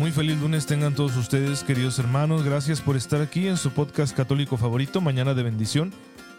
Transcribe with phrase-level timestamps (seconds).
[0.00, 2.42] Muy feliz lunes tengan todos ustedes, queridos hermanos.
[2.42, 5.92] Gracias por estar aquí en su podcast católico favorito, Mañana de Bendición.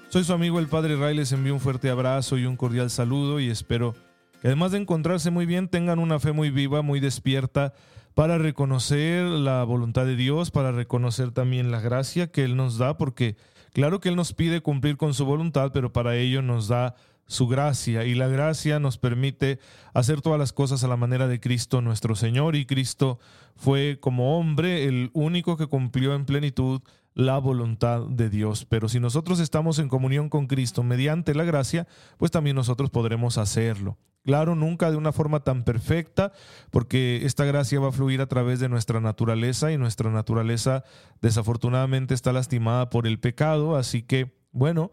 [0.09, 3.39] Soy su amigo el Padre Ray, les envío un fuerte abrazo y un cordial saludo
[3.39, 3.93] y espero
[4.41, 7.75] que además de encontrarse muy bien, tengan una fe muy viva, muy despierta
[8.15, 12.97] para reconocer la voluntad de Dios, para reconocer también la gracia que Él nos da,
[12.97, 13.35] porque
[13.73, 16.95] claro que Él nos pide cumplir con su voluntad, pero para ello nos da
[17.31, 19.59] su gracia y la gracia nos permite
[19.93, 23.19] hacer todas las cosas a la manera de Cristo nuestro Señor y Cristo
[23.55, 26.81] fue como hombre el único que cumplió en plenitud
[27.13, 28.65] la voluntad de Dios.
[28.65, 33.37] Pero si nosotros estamos en comunión con Cristo mediante la gracia, pues también nosotros podremos
[33.37, 33.97] hacerlo.
[34.23, 36.33] Claro, nunca de una forma tan perfecta,
[36.69, 40.83] porque esta gracia va a fluir a través de nuestra naturaleza y nuestra naturaleza
[41.21, 44.91] desafortunadamente está lastimada por el pecado, así que, bueno,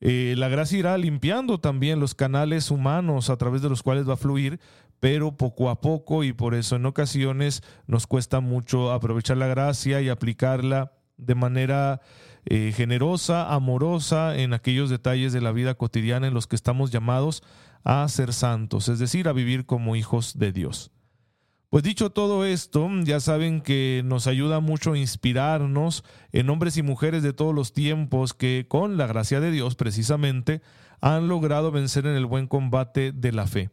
[0.00, 4.14] eh, la gracia irá limpiando también los canales humanos a través de los cuales va
[4.14, 4.60] a fluir,
[5.00, 10.00] pero poco a poco y por eso en ocasiones nos cuesta mucho aprovechar la gracia
[10.00, 12.00] y aplicarla de manera
[12.44, 17.42] eh, generosa, amorosa en aquellos detalles de la vida cotidiana en los que estamos llamados
[17.84, 20.90] a ser santos, es decir, a vivir como hijos de Dios.
[21.76, 26.82] Pues dicho todo esto, ya saben que nos ayuda mucho a inspirarnos en hombres y
[26.82, 30.62] mujeres de todos los tiempos que, con la gracia de Dios precisamente,
[31.02, 33.68] han logrado vencer en el buen combate de la fe.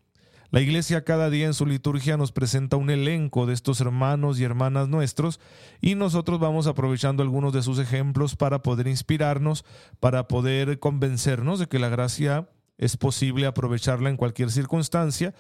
[0.52, 4.44] La Iglesia cada día en su liturgia nos presenta un elenco de estos hermanos y
[4.44, 5.40] hermanas nuestros
[5.80, 9.64] y nosotros vamos aprovechando algunos de sus ejemplos para poder inspirarnos,
[10.02, 15.34] para poder convencernos de que la gracia es posible aprovecharla en cualquier circunstancia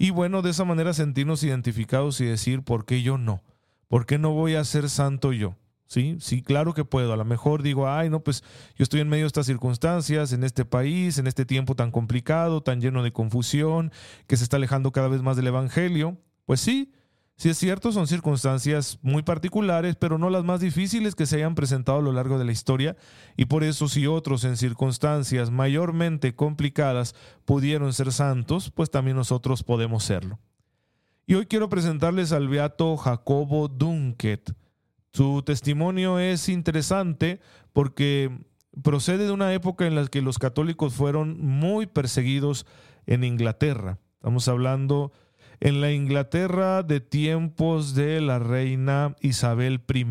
[0.00, 3.42] y bueno, de esa manera sentirnos identificados y decir, ¿por qué yo no?
[3.86, 5.58] ¿Por qué no voy a ser santo yo?
[5.88, 7.12] Sí, sí, claro que puedo.
[7.12, 8.42] A lo mejor digo, ay, no, pues
[8.76, 12.62] yo estoy en medio de estas circunstancias, en este país, en este tiempo tan complicado,
[12.62, 13.92] tan lleno de confusión,
[14.26, 16.16] que se está alejando cada vez más del Evangelio.
[16.46, 16.94] Pues sí,
[17.40, 21.54] si es cierto, son circunstancias muy particulares, pero no las más difíciles que se hayan
[21.54, 22.98] presentado a lo largo de la historia,
[23.34, 27.14] y por eso si otros en circunstancias mayormente complicadas
[27.46, 30.38] pudieron ser santos, pues también nosotros podemos serlo.
[31.26, 34.54] Y hoy quiero presentarles al beato Jacobo Dunket.
[35.14, 37.40] Su testimonio es interesante
[37.72, 38.38] porque
[38.82, 42.66] procede de una época en la que los católicos fueron muy perseguidos
[43.06, 43.98] en Inglaterra.
[44.16, 45.10] Estamos hablando
[45.60, 50.04] en la Inglaterra de tiempos de la reina Isabel I.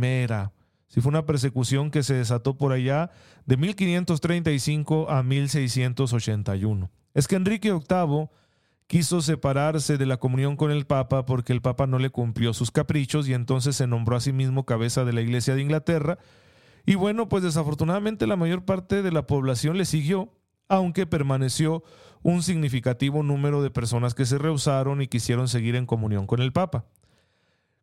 [0.87, 3.11] Sí, fue una persecución que se desató por allá
[3.45, 6.89] de 1535 a 1681.
[7.13, 8.29] Es que Enrique VIII
[8.87, 12.71] quiso separarse de la comunión con el Papa porque el Papa no le cumplió sus
[12.71, 16.17] caprichos y entonces se nombró a sí mismo cabeza de la Iglesia de Inglaterra.
[16.87, 20.31] Y bueno, pues desafortunadamente la mayor parte de la población le siguió,
[20.69, 21.84] aunque permaneció
[22.22, 26.53] un significativo número de personas que se rehusaron y quisieron seguir en comunión con el
[26.53, 26.85] Papa.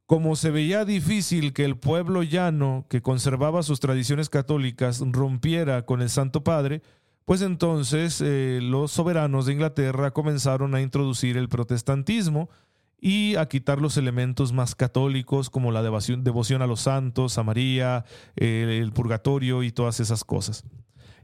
[0.07, 6.01] Como se veía difícil que el pueblo llano, que conservaba sus tradiciones católicas, rompiera con
[6.01, 6.81] el Santo Padre,
[7.25, 12.49] pues entonces eh, los soberanos de Inglaterra comenzaron a introducir el protestantismo
[13.01, 16.23] y a quitar los elementos más católicos como la devoción,
[16.63, 18.05] a los santos, a María,
[18.37, 20.65] el purgatorio y todas esas cosas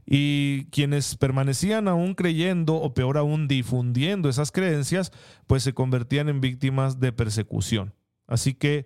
[0.05, 5.11] y quienes permanecían aún creyendo o peor aún difundiendo esas creencias,
[5.47, 7.93] pues se convertían en víctimas de persecución.
[8.27, 8.85] Así que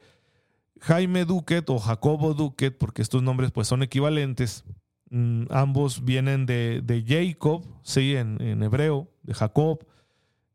[0.82, 4.64] Jaime Duquet o Jacobo Duquet, porque estos nombres pues son equivalentes,
[5.10, 9.86] mm, ambos vienen de, Jacob, sí, en, hebreo, de Jacob.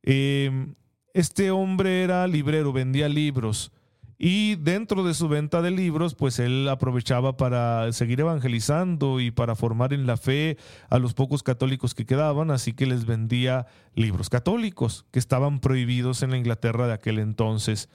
[0.03, 0.75] Em,
[1.15, 3.73] este hombre era librero, vendía libros
[4.19, 9.57] y dentro de su venta de libros, pues él aprovechaba para seguir evangelizando y para
[9.57, 10.59] formar en la fe
[10.91, 16.23] a los pocos católicos que quedaban, así que les vendía libros católicos que estaban prohibidos
[16.23, 17.89] en la Inglaterra de aquel entonces.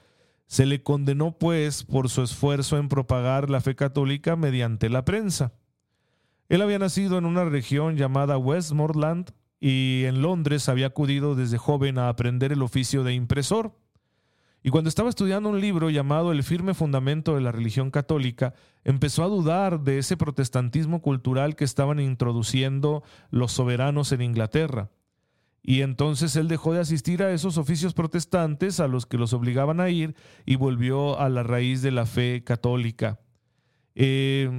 [0.47, 5.53] Se le condenó pues por su esfuerzo en propagar la fe católica mediante la prensa.
[6.49, 11.97] Él había nacido en una región llamada Westmoreland y en Londres había acudido desde joven
[11.97, 13.73] a aprender el oficio de impresor.
[14.67, 18.53] Y cuando estaba estudiando un libro llamado El firme fundamento de la religión católica,
[18.83, 24.89] empezó a dudar de ese protestantismo cultural que estaban introduciendo los soberanos en Inglaterra.
[25.63, 29.79] Y entonces él dejó de asistir a esos oficios protestantes a los que los obligaban
[29.79, 30.15] a ir
[30.45, 33.21] y volvió a la raíz de la fe católica.
[33.95, 34.49] Eh,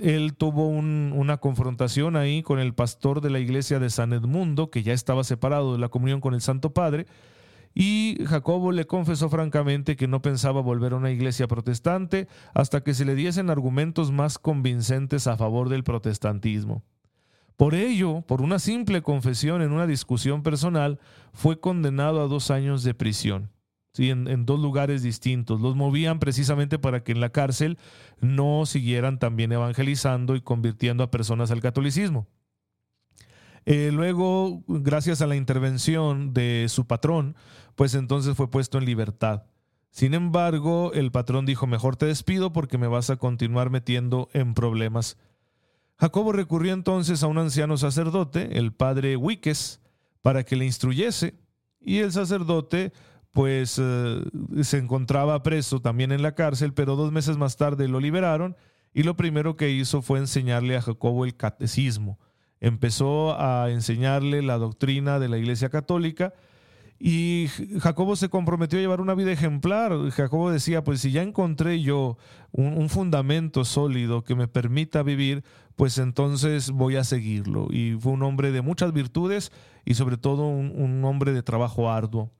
[0.00, 4.84] él tuvo una confrontación ahí con el pastor de la iglesia de San Edmundo, que
[4.84, 7.08] ya estaba separado de la comunión con el Santo Padre,
[7.80, 12.92] y Jacobo le confesó francamente que no pensaba volver a una iglesia protestante hasta que
[12.92, 16.82] se le diesen argumentos más convincentes a favor del protestantismo.
[17.56, 20.98] Por ello, por una simple confesión en una discusión personal,
[21.32, 23.52] fue condenado a dos años de prisión
[23.96, 25.60] en, dos lugares distintos.
[25.60, 27.78] Los movían precisamente para que en la cárcel
[28.20, 32.26] no siguieran también evangelizando y convirtiendo a personas al catolicismo.
[33.70, 37.36] Eh, luego, gracias a la intervención de su patrón,
[37.76, 39.42] pues entonces fue puesto en libertad.
[39.90, 44.54] Sin embargo, el patrón dijo, mejor te despido porque me vas a continuar metiendo en
[44.54, 45.18] problemas.
[45.98, 49.82] Jacobo recurrió entonces a un anciano sacerdote, el padre Huiques,
[50.22, 51.34] para que le instruyese,
[51.78, 52.94] y el sacerdote
[53.32, 54.22] pues eh,
[54.62, 58.56] se encontraba preso también en la cárcel, pero dos meses más tarde lo liberaron
[58.94, 62.18] y lo primero que hizo fue enseñarle a Jacobo el catecismo.
[62.60, 66.34] Empezó a enseñarle la doctrina de la Iglesia Católica
[67.00, 67.46] y
[67.80, 69.92] Jacobo se comprometió a llevar una vida ejemplar.
[70.10, 72.18] Jacobo decía, pues si ya encontré yo
[72.50, 75.44] un, fundamento sólido que me permita vivir,
[75.76, 77.68] pues entonces voy a seguirlo.
[77.70, 79.52] Y fue un hombre de muchas virtudes
[79.84, 82.32] y sobre todo un hombre de trabajo arduo.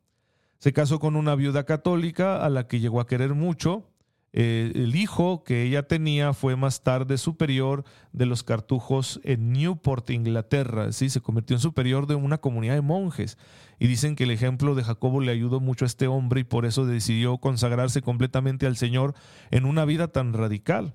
[0.58, 3.84] Se casó con una viuda católica a la que llegó a querer mucho.
[4.32, 10.10] Eh, el hijo que ella tenía fue más tarde superior de los cartujos en Newport,
[10.10, 10.92] Inglaterra.
[10.92, 11.08] ¿sí?
[11.08, 13.38] Se convirtió en superior de una comunidad de monjes.
[13.78, 16.66] Y dicen que el ejemplo de Jacobo le ayudó mucho a este hombre y por
[16.66, 19.14] eso decidió consagrarse completamente al Señor
[19.50, 20.94] en una vida tan radical.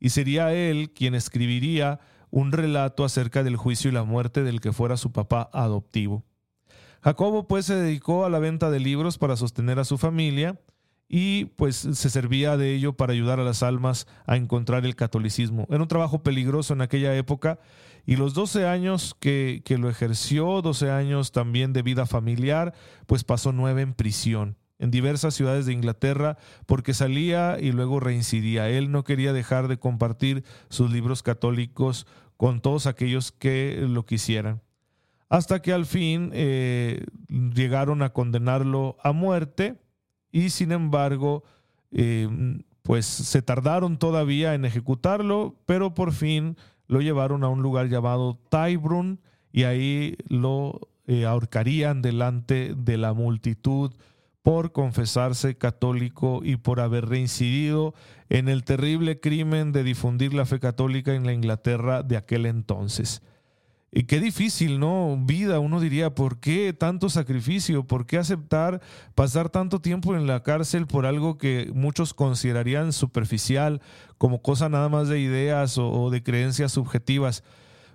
[0.00, 2.00] Y sería él quien escribiría
[2.30, 6.24] un relato acerca del juicio y la muerte del que fuera su papá adoptivo.
[7.02, 10.58] Jacobo pues se dedicó a la venta de libros para sostener a su familia
[11.08, 15.66] y pues se servía de ello para ayudar a las almas a encontrar el catolicismo.
[15.70, 17.58] Era un trabajo peligroso en aquella época
[18.06, 22.74] y los 12 años que, que lo ejerció, 12 años también de vida familiar,
[23.06, 26.36] pues pasó nueve en prisión en diversas ciudades de Inglaterra
[26.66, 28.68] porque salía y luego reincidía.
[28.68, 34.62] Él no quería dejar de compartir sus libros católicos con todos aquellos que lo quisieran
[35.28, 39.80] hasta que al fin eh, llegaron a condenarlo a muerte
[40.34, 41.44] y sin embargo,
[41.92, 42.28] eh,
[42.82, 46.56] pues se tardaron todavía en ejecutarlo, pero por fin
[46.88, 49.20] lo llevaron a un lugar llamado Tyburn
[49.52, 53.92] y ahí lo eh, ahorcarían delante de la multitud
[54.42, 57.94] por confesarse católico y por haber reincidido
[58.28, 63.22] en el terrible crimen de difundir la fe católica en la Inglaterra de aquel entonces.
[63.96, 65.16] Y qué difícil, ¿no?
[65.20, 67.86] Vida, uno diría, ¿por qué tanto sacrificio?
[67.86, 68.82] ¿Por qué aceptar
[69.14, 73.80] pasar tanto tiempo en la cárcel por algo que muchos considerarían superficial,
[74.18, 77.44] como cosa nada más de ideas o, de creencias subjetivas?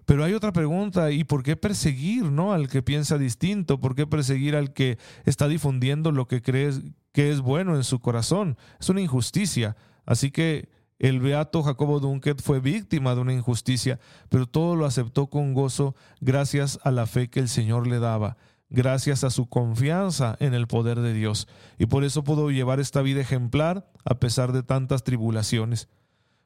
[0.05, 2.53] Pero hay otra pregunta, ¿y por qué perseguir, ¿no?
[2.53, 6.79] Al que piensa distinto, ¿por qué perseguir al que está difundiendo lo que crees
[7.11, 8.57] que es bueno en su corazón?
[8.79, 9.75] Es una injusticia.
[10.05, 10.69] Así que
[10.99, 15.95] el beato Jacobo Dunket fue víctima de una injusticia, pero todo lo aceptó con gozo
[16.19, 18.35] gracias a la fe que el Señor le daba,
[18.69, 21.47] gracias a su confianza en el poder de Dios,
[21.77, 25.87] y por eso pudo llevar esta vida ejemplar a pesar de tantas tribulaciones.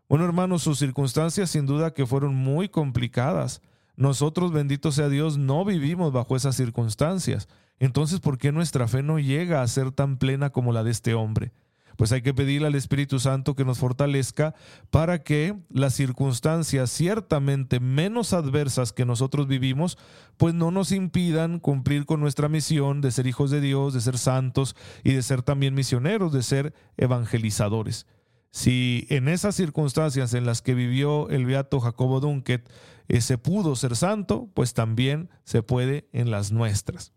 [0.08, 3.62] Bueno, hermanos, sus circunstancias sin duda que fueron muy complicadas.
[3.96, 7.48] Nosotros, bendito sea Dios, no vivimos bajo esas circunstancias.
[7.80, 11.16] Entonces, ¿por qué nuestra fe no llega a ser tan plena como la de este
[11.16, 11.52] hombre?
[11.98, 14.56] Pues hay que pedirle al Espíritu Santo que nos fortalezca
[14.90, 19.98] para que las circunstancias ciertamente menos adversas que nosotros vivimos,
[20.38, 24.18] pues no nos impidan cumplir con nuestra misión de ser hijos de Dios, de ser
[24.18, 28.06] santos y de ser también misioneros, de ser evangelizadores.
[28.52, 32.70] Si en esas circunstancias en las que vivió el beato Jacobo Dunket
[33.08, 37.14] eh, se pudo ser santo, pues también se puede en las nuestras.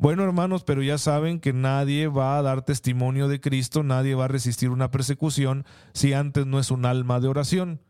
[0.00, 4.26] Bueno, hermanos, pero ya saben que nadie va a dar testimonio de Cristo, nadie va
[4.26, 7.80] a resistir una persecución si antes no es un alma de oración.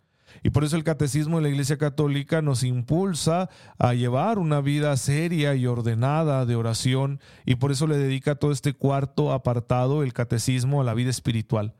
[0.43, 4.97] Y por eso el catecismo de la Iglesia Católica nos impulsa a llevar una vida
[4.97, 10.15] seria y ordenada de oración y por eso le dedica todo este cuarto apartado, el
[10.15, 11.75] catecismo, a la vida espiritual.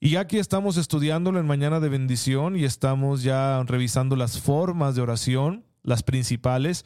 [0.00, 5.02] Y aquí estamos estudiándolo en Mañana de Bendición y estamos ya revisando las formas de
[5.02, 6.84] oración, las principales,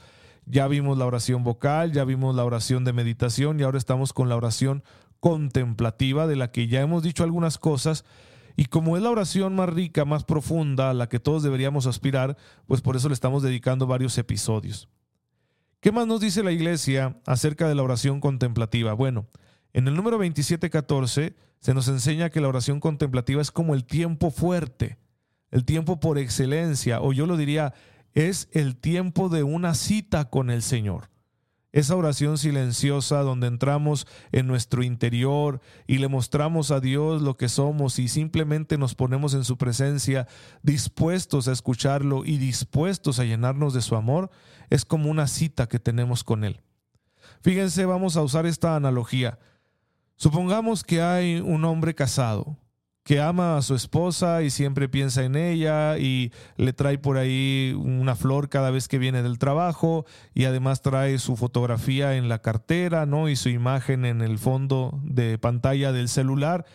[0.50, 4.28] ya vimos la oración vocal, ya vimos la oración de meditación y ahora estamos con
[4.28, 4.82] la oración
[5.20, 8.04] contemplativa de la que ya hemos dicho algunas cosas.
[8.56, 12.36] Y como es la oración más rica, más profunda, a la que todos deberíamos aspirar,
[12.66, 14.88] pues por eso le estamos dedicando varios episodios.
[15.80, 18.94] ¿Qué más nos dice la iglesia acerca de la oración contemplativa?
[18.94, 19.28] Bueno,
[19.74, 24.30] En el número 27.14 se nos enseña que la oración contemplativa es como el tiempo
[24.30, 24.98] fuerte,
[25.50, 27.74] el tiempo por excelencia, o yo lo diría,
[28.18, 31.08] es el tiempo de una cita con el Señor.
[31.70, 37.48] Esa oración silenciosa donde entramos en nuestro interior y le mostramos a Dios lo que
[37.48, 40.26] somos y simplemente nos ponemos en su presencia
[40.64, 44.30] dispuestos a escucharlo y dispuestos a llenarnos de su amor,
[44.68, 46.60] es como una cita que tenemos con Él.
[47.42, 49.38] Fíjense, vamos a usar esta analogía.
[50.16, 52.56] Supongamos que hay un hombre casado
[53.08, 57.74] que ama a su esposa y siempre piensa en ella y le trae por ahí
[57.82, 62.42] una flor cada vez que viene del trabajo y además trae su fotografía en la
[62.42, 63.30] cartera, ¿no?
[63.30, 66.66] y su imagen en el fondo de pantalla del celular.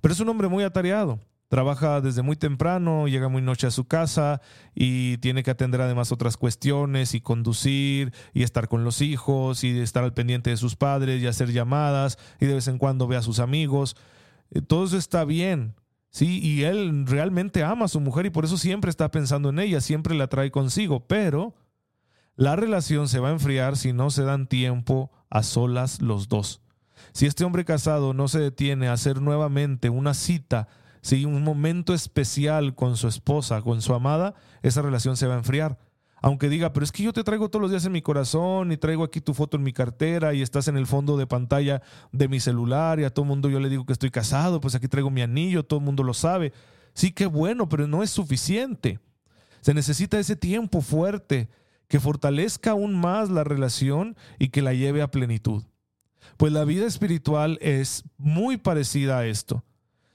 [0.00, 1.20] Pero es un hombre muy atareado.
[1.48, 4.40] Trabaja desde muy temprano, llega muy noche a su casa
[4.74, 9.78] y tiene que atender además otras cuestiones y conducir y estar con los hijos y
[9.80, 13.18] estar al pendiente de sus padres y hacer llamadas y de vez en cuando ve
[13.18, 13.96] a sus amigos.
[14.62, 15.74] Todo eso está bien,
[16.10, 16.40] ¿sí?
[16.42, 19.80] Y él realmente ama a su mujer y por eso siempre está pensando en ella,
[19.80, 21.54] siempre la trae consigo, pero
[22.36, 26.60] la relación se va a enfriar si no se dan tiempo a solas los dos.
[27.12, 30.68] Si este hombre casado no se detiene a hacer nuevamente una cita,
[31.00, 31.24] ¿sí?
[31.24, 35.78] un momento especial con su esposa, con su amada, esa relación se va a enfriar
[36.24, 38.78] aunque diga, pero es que yo te traigo todos los días en mi corazón y
[38.78, 42.28] traigo aquí tu foto en mi cartera y estás en el fondo de pantalla de
[42.28, 45.10] mi celular y a todo mundo yo le digo que estoy casado, pues aquí traigo
[45.10, 46.54] mi anillo, todo el mundo lo sabe.
[46.94, 49.00] Sí, qué bueno, pero no es suficiente.
[49.60, 51.50] Se necesita ese tiempo fuerte
[51.88, 55.64] que fortalezca aún más la relación y que la lleve a plenitud.
[56.38, 59.62] Pues la vida espiritual es muy parecida a esto.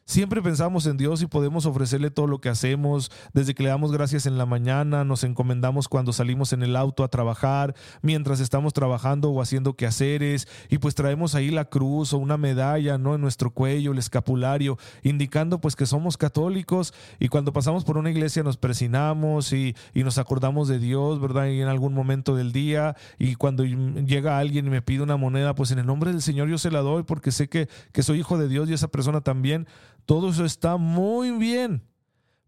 [0.10, 3.92] Siempre pensamos en Dios y podemos ofrecerle todo lo que hacemos, desde que le damos
[3.92, 8.74] gracias en la mañana, nos encomendamos cuando salimos en el auto a trabajar, mientras estamos
[8.74, 13.14] trabajando o haciendo quehaceres, y pues traemos ahí la cruz o una medalla, ¿no?
[13.14, 18.10] En nuestro cuello, el escapulario, indicando pues que somos católicos, y cuando pasamos por una
[18.10, 21.50] iglesia nos presinamos y, y nos acordamos de Dios, ¿verdad?
[21.50, 25.54] Y en algún momento del día, y cuando llega alguien y me pide una moneda,
[25.54, 28.18] pues en el nombre del Señor yo se la doy porque sé que, que soy
[28.22, 29.68] hijo de Dios y esa persona también
[30.10, 31.84] todo eso está muy bien.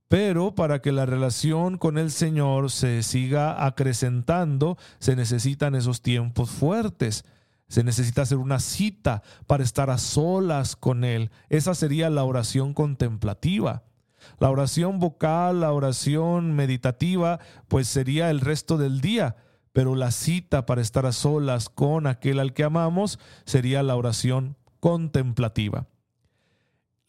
[0.08, 6.50] Pero para que la relación con el Señor se siga acrecentando, se necesitan esos tiempos
[6.50, 7.24] fuertes.
[7.68, 11.30] Se necesita hacer una cita para estar a solas con Él.
[11.50, 13.84] Esa sería la oración contemplativa.
[14.40, 17.38] La oración vocal, la oración meditativa,
[17.68, 19.36] pues sería el resto del día.
[19.72, 24.58] Pero la cita para estar a solas con aquel al que amamos sería la oración
[24.80, 25.86] contemplativa.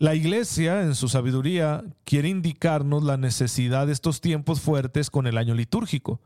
[0.03, 5.39] La iglesia, en su sabiduría, quiere indicarnos la necesidad de estos tiempos fuertes con el
[5.39, 6.21] año litúrgico.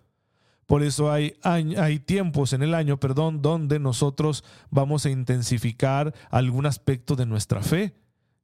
[0.64, 6.64] Por eso hay, hay, tiempos en el año, perdón, donde nosotros vamos a intensificar algún
[6.64, 7.94] aspecto de nuestra fe.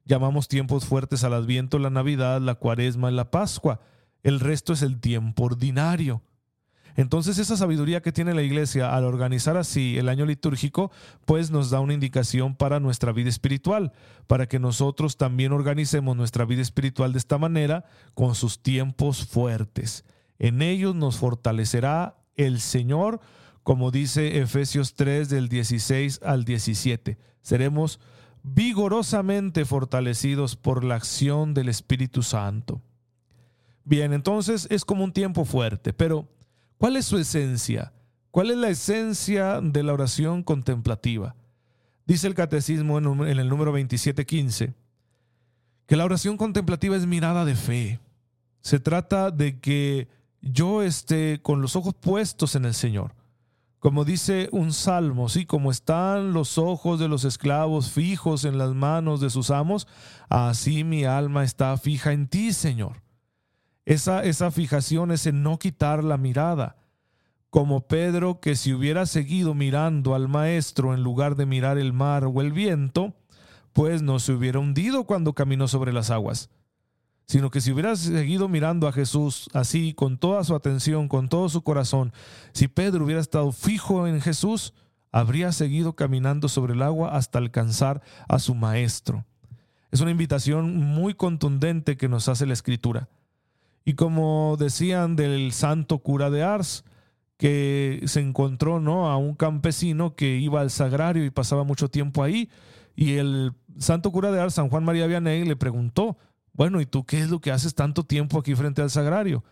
[0.05, 3.79] Llamamos tiempos fuertes al Adviento, la Navidad, la Cuaresma la Pascua.
[4.21, 6.21] El resto es el tiempo ordinario.
[6.95, 10.91] Entonces esa sabiduría que tiene la iglesia al organizar así el año litúrgico,
[11.25, 13.93] pues nos da una indicación para nuestra vida espiritual,
[14.27, 20.05] para que nosotros también organicemos nuestra vida espiritual de esta manera, con sus tiempos fuertes.
[20.39, 23.21] En ellos nos fortalecerá el Señor,
[23.63, 27.17] como dice Efesios 3 del 16 al 17.
[27.41, 27.99] Seremos
[28.43, 32.81] vigorosamente fortalecidos por la acción del Espíritu Santo.
[33.85, 36.27] Bien, entonces es como un tiempo fuerte, pero
[36.83, 37.93] ¿Cuál es su esencia?
[38.29, 41.33] ¿Cuál es la esencia de la oración contemplativa?
[42.05, 44.73] Dice el catecismo en el número 2715
[45.85, 48.01] que la oración contemplativa es mirada de fe.
[48.59, 50.09] Se trata de que
[50.41, 53.15] yo esté con los ojos puestos en el Señor.
[53.79, 58.73] Como dice un salmo, sí, como están los ojos de los esclavos fijos en las
[58.73, 59.87] manos de sus amos,
[60.27, 63.02] así mi alma está fija en ti, Señor.
[63.85, 66.77] Esa, esa fijación, ese no quitar la mirada.
[67.49, 72.25] Como Pedro que si hubiera seguido mirando al maestro en lugar de mirar el mar
[72.25, 73.13] o el viento,
[73.73, 76.49] pues no se hubiera hundido cuando caminó sobre las aguas,
[77.25, 81.49] sino que si hubiera seguido mirando a Jesús así, con toda su atención, con todo
[81.49, 82.13] su corazón,
[82.53, 84.73] si Pedro hubiera estado fijo en Jesús,
[85.11, 89.25] habría seguido caminando sobre el agua hasta alcanzar a su maestro.
[89.91, 93.09] Es una invitación muy contundente que nos hace la escritura.
[93.85, 96.85] Y como decían del santo cura de Ars,
[97.37, 99.09] que se encontró ¿no?
[99.09, 102.49] a un campesino que iba al sagrario y pasaba mucho tiempo ahí,
[102.95, 106.17] y el santo cura de Ars, San Juan María Vianney, le preguntó,
[106.53, 109.43] bueno, ¿y tú qué es lo que haces tanto tiempo aquí frente al sagrario?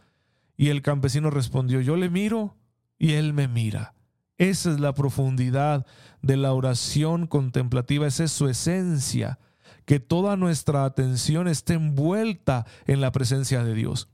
[0.56, 2.56] Y el campesino respondió, yo le miro
[3.00, 3.96] y él me mira.
[4.38, 5.86] Esa es la profundidad
[6.22, 9.40] de la oración contemplativa, esa es su esencia,
[9.86, 14.11] que toda nuestra atención esté envuelta en la presencia de Dios.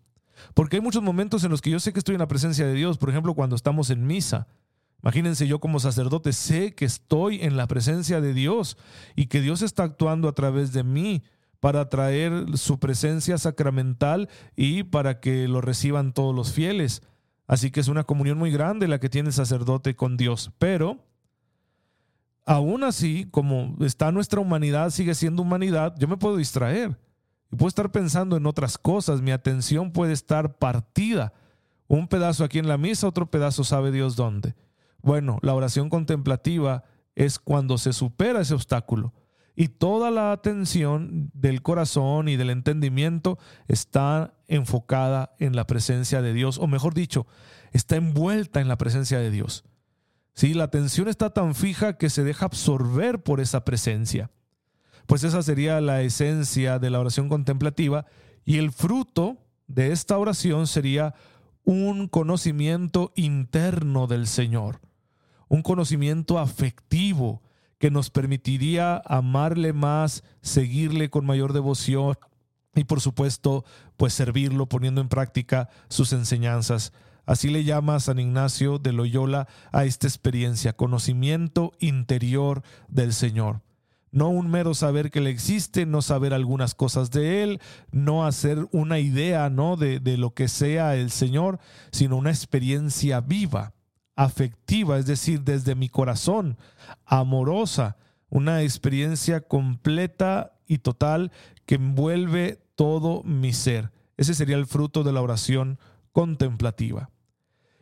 [0.53, 2.74] Porque hay muchos momentos en los que yo sé que estoy en la presencia de
[2.74, 4.48] Dios, por ejemplo, cuando estamos en misa.
[5.03, 8.77] Imagínense yo como sacerdote sé que estoy en la presencia de Dios
[9.15, 11.24] y que Dios está actuando a través de mí
[11.60, 17.03] para traer su presencia sacramental y para que lo reciban todos los fieles.
[17.48, 20.51] Así que es una comunión muy grande la que tiene el sacerdote con Dios.
[20.58, 21.06] Pero,
[22.46, 26.98] aún así, como está nuestra humanidad, sigue siendo humanidad, yo me puedo distraer.
[27.51, 29.21] Y puedo estar pensando en otras cosas.
[29.21, 31.33] Mi atención puede estar partida.
[31.87, 34.55] Un pedazo aquí en la misa, otro pedazo sabe Dios dónde.
[35.01, 36.83] Bueno, la oración contemplativa
[37.15, 39.13] es cuando se supera ese obstáculo
[39.59, 46.31] y toda la atención del corazón y del entendimiento está enfocada en la presencia de
[46.31, 47.25] Dios, o mejor dicho,
[47.71, 49.65] está envuelta en la presencia de Dios.
[50.35, 54.29] Sí, la atención está tan fija que se deja absorber por esa presencia.
[55.07, 58.05] Pues esa sería la esencia de la oración contemplativa
[58.45, 59.37] y el fruto
[59.67, 61.15] de esta oración sería
[61.63, 64.79] un conocimiento interno del Señor,
[65.47, 67.41] un conocimiento afectivo,
[67.79, 72.17] que nos permitiría amarle más, seguirle con mayor devoción
[72.73, 73.65] y por supuesto,
[73.97, 76.93] pues servirlo poniendo en práctica sus enseñanzas.
[77.25, 83.61] Así le llama San Ignacio de Loyola a esta experiencia, conocimiento interior del Señor.
[84.11, 87.61] No un mero saber que le existe, no saber algunas cosas de Él,
[87.91, 89.75] no hacer una idea ¿no?
[89.75, 91.59] de, de lo que sea el Señor,
[91.91, 93.73] sino una experiencia viva
[94.17, 96.57] afectiva, es decir, desde mi corazón,
[97.05, 97.97] amorosa,
[98.29, 101.31] una experiencia completa y total
[101.65, 103.91] que envuelve todo mi ser.
[104.17, 105.79] Ese sería el fruto de la oración
[106.11, 107.11] contemplativa.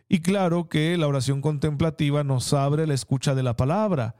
[0.07, 4.15] Y claro que la oración contemplativa nos abre la escucha de la palabra.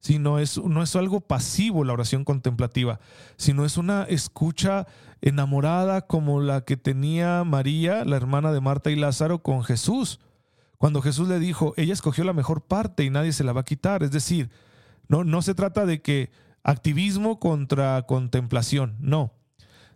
[0.00, 3.00] Si no es, no es algo pasivo la oración contemplativa,
[3.36, 4.86] sino es una escucha
[5.20, 10.20] enamorada como la que tenía María, la hermana de Marta y Lázaro, con Jesús
[10.80, 13.64] cuando Jesús le dijo, ella escogió la mejor parte y nadie se la va a
[13.66, 14.02] quitar.
[14.02, 14.48] Es decir,
[15.08, 16.30] no, no se trata de que
[16.62, 19.34] activismo contra contemplación, no.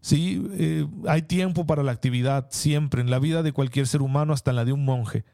[0.02, 4.34] Sí, eh, hay tiempo para la actividad siempre, en la vida de cualquier ser humano,
[4.34, 5.24] hasta en la de un monje.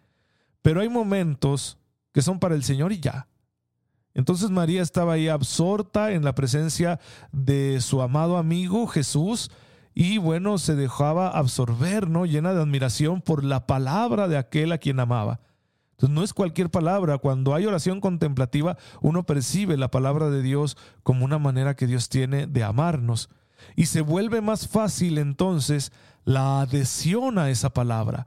[0.63, 1.79] Pero hay momentos
[2.13, 3.27] que son para el Señor y ya.
[4.15, 6.99] Entonces María estaba ahí absorta en la presencia
[7.33, 9.51] de su amado amigo Jesús
[9.95, 12.25] y bueno, se dejaba absorber, ¿no?
[12.27, 15.41] Llena de admiración por la palabra de aquel a quien amaba.
[15.93, 17.19] Entonces no es cualquier palabra.
[17.19, 22.09] Cuando hay oración contemplativa, uno percibe la palabra de Dios como una manera que Dios
[22.09, 23.29] tiene de amarnos.
[23.77, 25.93] Y se vuelve más fácil entonces
[26.25, 28.27] la adhesión a esa palabra.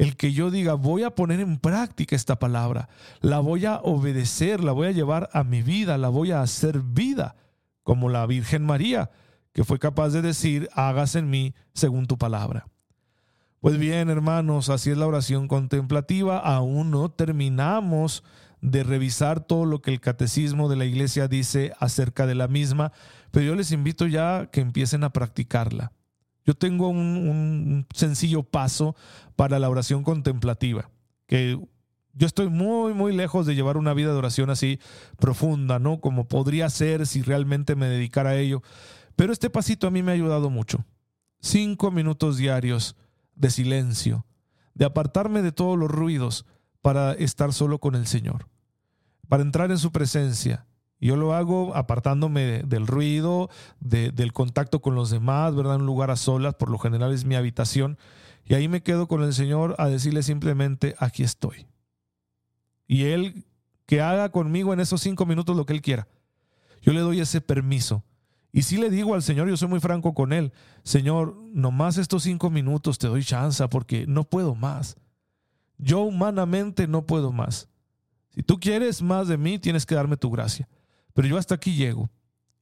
[0.00, 2.88] El que yo diga, voy a poner en práctica esta palabra,
[3.20, 6.80] la voy a obedecer, la voy a llevar a mi vida, la voy a hacer
[6.80, 7.36] vida,
[7.82, 9.10] como la Virgen María
[9.52, 12.66] que fue capaz de decir, hágase en mí según tu palabra.
[13.60, 16.38] Pues bien, hermanos, así es la oración contemplativa.
[16.38, 18.24] Aún no terminamos
[18.62, 22.92] de revisar todo lo que el catecismo de la iglesia dice acerca de la misma,
[23.30, 25.92] pero yo les invito ya que empiecen a practicarla.
[26.44, 28.96] Yo tengo un, sencillo paso
[29.36, 30.90] para la oración contemplativa,
[31.26, 31.58] que
[32.12, 34.80] yo estoy muy, muy lejos de llevar una vida de oración así
[35.18, 36.00] profunda, ¿no?
[36.00, 38.62] Como podría ser si realmente me dedicara a ello.
[39.16, 40.84] Pero este pasito a mí me ha ayudado mucho.
[41.40, 42.96] Cinco minutos diarios
[43.34, 44.26] de silencio,
[44.74, 46.46] de apartarme de todos los ruidos
[46.82, 48.48] para estar solo con el Señor,
[49.28, 50.66] para entrar en su presencia.
[51.00, 53.48] Yo lo hago apartándome del ruido,
[53.80, 55.76] del contacto con los demás, ¿verdad?
[55.76, 57.98] En un lugar a solas, por lo general es mi habitación.
[58.44, 61.66] Y ahí me quedo con el Señor a decirle simplemente, aquí estoy.
[62.86, 63.44] Y Él
[63.86, 66.06] que haga conmigo en esos cinco minutos lo que Él quiera.
[66.82, 68.04] Yo le doy ese permiso
[68.52, 72.24] y si le digo al Señor, yo soy muy franco con Él, Señor, nomás estos
[72.24, 74.96] cinco minutos te doy chance porque no puedo más.
[75.78, 77.68] Yo humanamente no puedo más.
[78.34, 80.68] Si tú quieres más de mí, tienes que darme tu gracia.
[81.20, 82.08] Pero yo hasta aquí llego.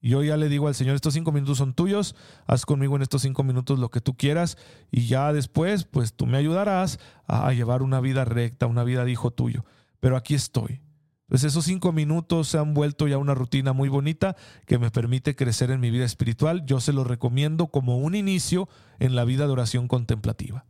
[0.00, 3.22] Yo ya le digo al Señor, estos cinco minutos son tuyos, haz conmigo en estos
[3.22, 4.58] cinco minutos lo que tú quieras
[4.90, 9.12] y ya después, pues tú me ayudarás a llevar una vida recta, una vida de
[9.12, 9.64] hijo tuyo.
[10.00, 10.80] Pero aquí estoy.
[11.28, 14.34] Pues esos cinco minutos se han vuelto ya una rutina muy bonita
[14.66, 16.66] que me permite crecer en mi vida espiritual.
[16.66, 18.68] Yo se lo recomiendo como un inicio
[18.98, 20.64] en la vida de oración contemplativa.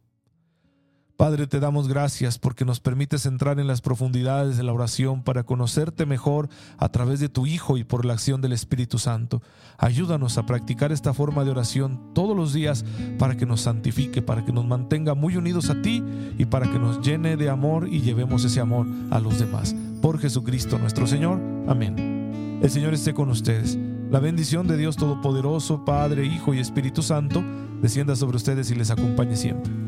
[1.18, 5.42] Padre, te damos gracias porque nos permites entrar en las profundidades de la oración para
[5.42, 9.42] conocerte mejor a través de tu Hijo y por la acción del Espíritu Santo.
[9.78, 12.84] Ayúdanos a practicar esta forma de oración todos los días
[13.18, 16.04] para que nos santifique, para que nos mantenga muy unidos a ti
[16.38, 19.74] y para que nos llene de amor y llevemos ese amor a los demás.
[20.00, 21.40] Por Jesucristo nuestro Señor.
[21.66, 22.60] Amén.
[22.62, 23.76] El Señor esté con ustedes.
[24.08, 27.42] La bendición de Dios Todopoderoso, Padre, Hijo y Espíritu Santo,
[27.82, 29.87] descienda sobre ustedes y les acompañe siempre.